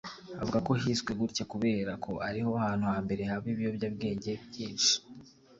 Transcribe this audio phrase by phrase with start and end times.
[0.41, 4.93] avuga ko hiswe gutya kubera ko ariho hantu hambere haba ibiyobyabwenge byinshi